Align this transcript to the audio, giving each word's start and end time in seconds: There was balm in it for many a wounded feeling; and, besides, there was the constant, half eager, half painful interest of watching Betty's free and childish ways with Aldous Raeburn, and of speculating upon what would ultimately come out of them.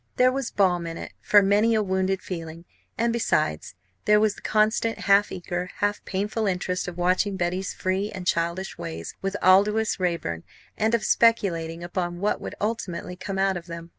There 0.15 0.31
was 0.31 0.49
balm 0.49 0.87
in 0.87 0.97
it 0.97 1.13
for 1.21 1.43
many 1.43 1.75
a 1.75 1.83
wounded 1.83 2.23
feeling; 2.23 2.65
and, 2.97 3.13
besides, 3.13 3.75
there 4.05 4.19
was 4.19 4.33
the 4.33 4.41
constant, 4.41 5.01
half 5.01 5.31
eager, 5.31 5.69
half 5.75 6.03
painful 6.05 6.47
interest 6.47 6.87
of 6.87 6.97
watching 6.97 7.37
Betty's 7.37 7.75
free 7.75 8.09
and 8.09 8.25
childish 8.25 8.79
ways 8.79 9.13
with 9.21 9.37
Aldous 9.43 9.99
Raeburn, 9.99 10.43
and 10.75 10.95
of 10.95 11.03
speculating 11.03 11.83
upon 11.83 12.19
what 12.19 12.41
would 12.41 12.55
ultimately 12.59 13.15
come 13.15 13.37
out 13.37 13.57
of 13.57 13.67
them. 13.67 13.89